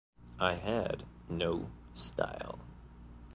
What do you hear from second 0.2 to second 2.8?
I had no style.